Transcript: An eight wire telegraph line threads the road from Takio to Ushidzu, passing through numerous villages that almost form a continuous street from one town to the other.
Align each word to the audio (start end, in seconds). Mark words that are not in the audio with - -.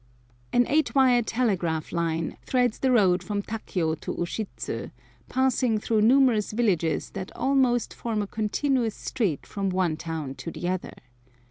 An 0.51 0.65
eight 0.67 0.95
wire 0.95 1.21
telegraph 1.21 1.91
line 1.91 2.35
threads 2.43 2.79
the 2.79 2.89
road 2.89 3.21
from 3.21 3.43
Takio 3.43 3.93
to 4.01 4.15
Ushidzu, 4.15 4.89
passing 5.29 5.77
through 5.77 6.01
numerous 6.01 6.53
villages 6.53 7.11
that 7.11 7.31
almost 7.35 7.93
form 7.93 8.23
a 8.23 8.25
continuous 8.25 8.95
street 8.95 9.45
from 9.45 9.69
one 9.69 9.95
town 9.97 10.33
to 10.33 10.49
the 10.49 10.67
other. 10.69 10.95